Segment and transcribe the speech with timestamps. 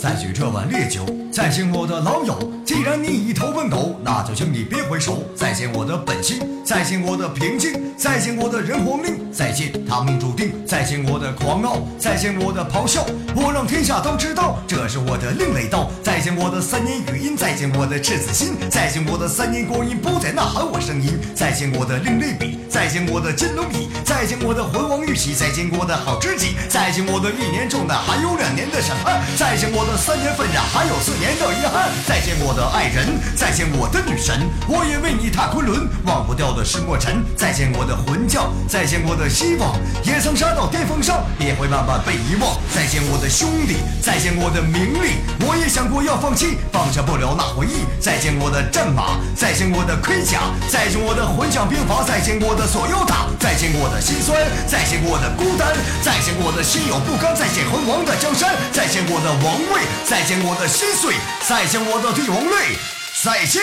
[0.00, 1.04] 再举这碗烈酒。
[1.30, 5.22] 再见我的老友，既然你已投奔狗，那就请你别回首。
[5.36, 13.04] 再见我的本心，再见我的平静，再见我的人活命，再见他命注定，再见我的狂傲，再见我的咆哮。
[13.36, 15.90] 我让天下都知道，这是我的另类道。
[16.02, 21.18] 再见我的三年语音，再见我的赤子心，再见我的三年光阴，不再呐喊我声音。
[21.34, 31.90] 再见我的另类笔，再见我的金龙笔，再见我的魂王玉玺，再见我的好知己，再见我的一年重担，还有两年的审判，再见我的三年奋战，还有四年的遗憾。
[32.06, 37.24] 再见我的爱人，再见我的女神，我也为你踏昆仑，忘不掉的是墨尘。
[37.36, 39.74] 再见我的魂教，再见我的希望，
[40.04, 42.56] 也曾杀到巅峰上，也会慢慢被遗忘。
[42.74, 47.86] 再见我的兄弟，再见我的名利，我也想过要放弃，放下不了那回忆。
[48.00, 53.27] 再见我的战马，再见我的盔甲，再见我的魂将兵法，再见我的所有塔，
[53.68, 54.34] 再见我的心酸，
[54.66, 61.14] 再见我的孤单，再见我的心有不甘，再见魂王的江山，再见我的王位，再见我的心碎，
[61.46, 62.78] 再见我的帝王泪，
[63.22, 63.62] 再见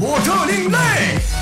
[0.00, 1.33] 我的另类。